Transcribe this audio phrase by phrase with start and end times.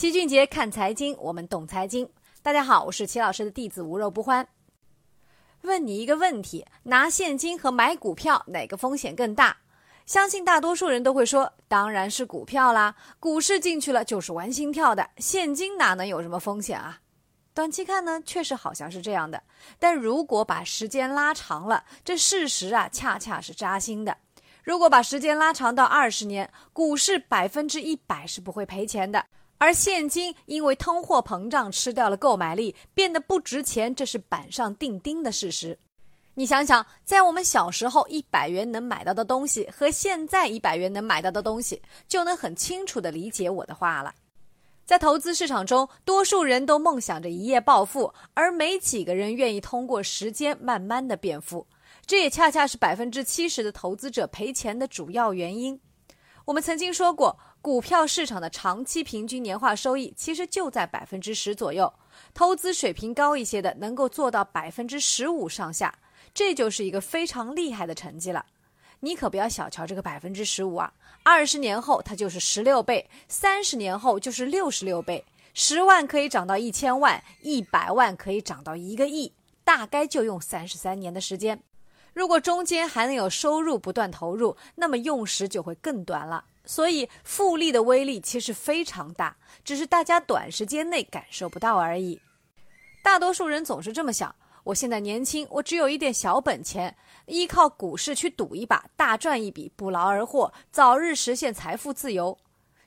[0.00, 2.08] 齐俊杰看财经，我们懂财经。
[2.40, 4.48] 大家好，我是齐老师的弟子无肉不欢。
[5.60, 9.58] 问你一个问题：拿现金和买股票，哪个风险更大？
[10.06, 12.96] 相信大多数人都会说，当然是股票啦。
[13.18, 16.98] 股市进去了就是玩心跳的，现金哪能有什么风险啊？
[17.52, 19.42] 短期看呢，确实好像是这样的。
[19.78, 24.16] 但如果把时间拉长了，这事实啊，恰恰是扎心的。
[24.64, 29.26] 如果把时间拉长到二十年，股市百分之一百是不会赔钱的。
[29.60, 35.78] 而现金因为通货膨胀吃掉了购买力，变得不值钱，这是板上钉钉的事实。
[36.32, 44.14] 你想想，在我们小时候一百元能买到的东西，和现在一百元能买到的东西，就能很清楚地理解我的话了。
[44.86, 51.66] 在投资市场中，多数人都梦想着一夜暴富，而没几个人愿意通过时间慢慢的变富。
[52.06, 55.78] 这也恰恰是百分之七十的投资者赔钱的主要原因。
[56.44, 57.38] 我们曾经说过。
[57.62, 61.92] 股票市场的长期平均年化收益其实就在百分之十左右，
[62.32, 65.94] 投资水平高一些的能够做到百分之十五上下，
[66.32, 68.46] 这就是一个非常厉害的成绩了。
[69.00, 70.90] 你可不要小瞧这个百分之十五啊！
[71.22, 79.30] 二十年后它就是十六倍，三十年后就是六十六倍，十万可以涨到一千万，一百万可以涨到一个亿，
[79.62, 81.62] 大概就用三十三年的时间。
[82.12, 86.44] 如果中间还能有收入不断投入，那么用时就会更短了。
[86.64, 92.20] 所以复利的威力其实非常大，只是大家短时间内感受不到而已。
[93.02, 96.94] 大多数人总是这么想：我现在年轻，我只有一点小本钱，
[97.26, 102.36] 依靠股市去赌一把，大赚一笔，不劳而获，早日实现财富自由。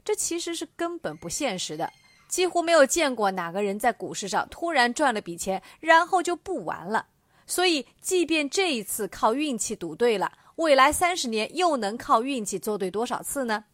[0.06, 1.92] 这其实是根本不现实的，
[2.28, 7.08] 几乎没有见过哪个人在股市上突然赚了笔钱，然后就不玩了。
[7.46, 13.66] 所以，即便这一次靠运气赌对了，未来三十年又能靠运气做对多少次呢？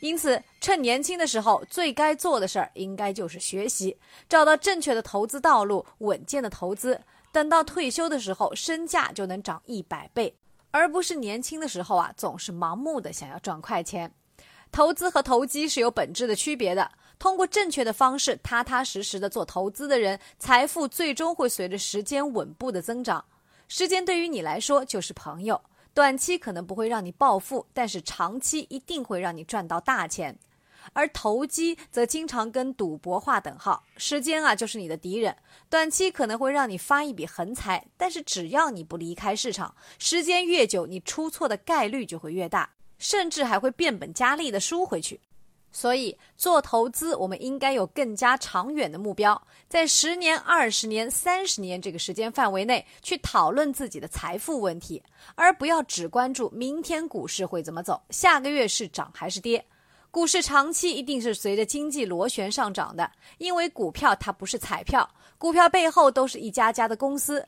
[0.00, 3.96] 因此，趁年轻的时候，最该做的事儿应该就是学习，
[4.28, 7.00] 找到正确的投资道路，稳健的投资。
[7.32, 10.36] 等到退休的时候，身价就能涨一百倍，
[10.70, 14.12] 而不是年轻的时候啊，总是盲目的想要赚快钱。
[14.70, 16.90] 投资和投机是有本质的区别的。
[17.18, 23.24] 通过正确的方式，踏踏实实的做投资的人，财富最终会随着时间稳步的增长。
[23.68, 25.60] 时间对于你来说就是朋友。
[25.94, 30.36] 短期可能不会让你暴富，但是长期一定会让你赚到大钱。
[30.92, 35.34] 而投机则经常跟赌博划等号，时间啊就是你的敌人。
[35.70, 45.20] 短期可能会让你发一笔横财，但是只要你不离开市场，时间越久，你出错的概率就会越大，甚至还会变本加厉的输回去。
[45.74, 55.02] 所以做投资，我们应该有更加长远的目标，在十年、二十年、三十年这个时间范围内去讨论自己的财富问题，
[55.34, 59.62] 而不要只关注明天股市会怎么走，下个月是涨还是跌。
[60.12, 65.06] 股市长期一定是随着经济螺旋上涨的，因为股票它不是彩票，
[65.38, 67.44] 股票背后都是一家家的公司。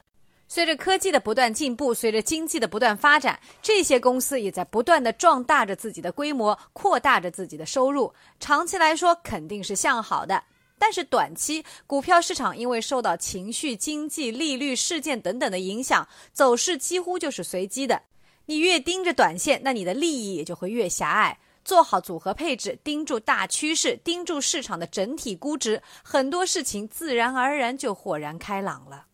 [0.49, 8.15] 随着科技的不断进步，随着经济的不断发展，这些公司也在不断的壮大着自己的规模，扩大着自己的收入。
[8.39, 10.45] 长期来说肯定是向好的，
[10.79, 18.03] 但是短期股票市场因为受到情绪、经济、利率事件等等的影响，走势几乎就是随机的。
[18.47, 21.39] 你越盯着短线，那你的利益也就会越狭隘。
[21.65, 29.07] 做好组合配置，盯住大趋势，盯住市场的整体估值，很多事情自然而然就豁然开朗了。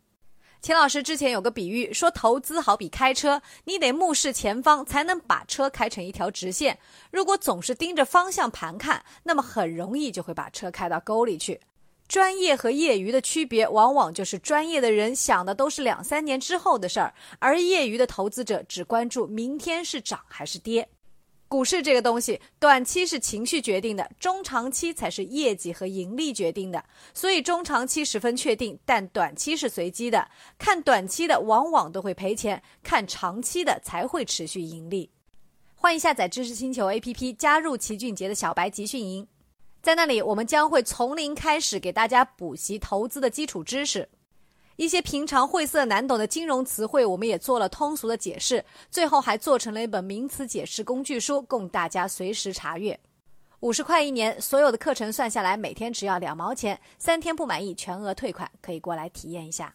[0.62, 6.78] 钱老师之前有个比喻，说投资好比开车，你得目视前方才能把车开成一条直线。
[7.10, 11.60] 如果总是盯着方向盘看，那么很容易就会把车开到沟里去。
[12.06, 20.88] 专业和业余的区别，往往就是专业的人想的都是两三年之后的事儿，而业余的投资者只关注明天是涨还是跌。
[21.52, 26.82] 股市这个东西，短期是情绪决定的，中长期才是业绩和盈利决定的。
[27.12, 30.30] 所以中长期十分确定，但短期是随机的。
[30.56, 35.10] 看短期的往往都会赔钱，看长期的才会持续盈利。
[35.74, 39.28] 欢迎下载知识星球 APP，加入齐俊杰的小白集训营，
[39.82, 44.08] 在那里我们将会从零开始给大家补习投资的基础知识。
[44.76, 48.64] 一些平常晦涩难懂的金融词汇，我们也做了通俗的解释。
[48.90, 52.98] 最后还做成了一本名词解释工具书，供大家随时查阅。
[53.60, 56.80] 五十块一年，所有的课程算下来，每天只要两毛钱。
[56.98, 59.72] 三天不满意，全额退款，可以过来体验一下。